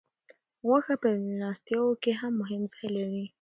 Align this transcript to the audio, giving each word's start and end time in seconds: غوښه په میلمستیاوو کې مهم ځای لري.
غوښه 0.67 0.95
په 1.01 1.09
میلمستیاوو 1.25 1.99
کې 2.01 2.11
مهم 2.39 2.61
ځای 2.71 2.87
لري. 2.97 3.23